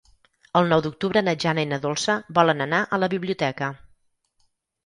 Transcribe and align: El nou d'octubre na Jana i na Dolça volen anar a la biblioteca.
El 0.59 0.69
nou 0.71 0.81
d'octubre 0.85 1.23
na 1.27 1.35
Jana 1.43 1.65
i 1.65 1.69
na 1.73 1.79
Dolça 1.83 2.15
volen 2.39 2.67
anar 2.67 2.81
a 2.83 2.99
la 3.05 3.11
biblioteca. 3.15 3.69